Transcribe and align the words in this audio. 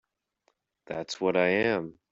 That's 0.87 1.21
what 1.21 1.37
I 1.37 1.49
am. 1.49 1.99